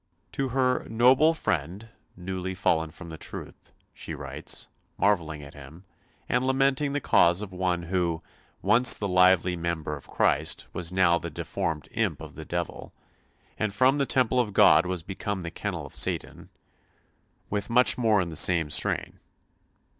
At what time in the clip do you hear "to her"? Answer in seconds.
0.31-0.87